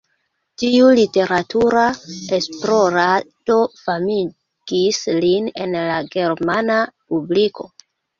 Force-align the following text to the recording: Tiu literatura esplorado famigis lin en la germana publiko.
Tiu 0.59 0.85
literatura 0.99 1.83
esplorado 2.37 3.57
famigis 3.81 5.03
lin 5.19 5.51
en 5.67 5.77
la 5.91 5.99
germana 6.17 6.79
publiko. 7.13 7.69